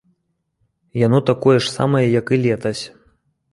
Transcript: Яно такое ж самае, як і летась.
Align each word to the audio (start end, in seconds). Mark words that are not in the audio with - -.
Яно 1.05 1.19
такое 1.29 1.55
ж 1.63 1.71
самае, 1.77 2.03
як 2.19 2.27
і 2.37 2.43
летась. 2.49 2.83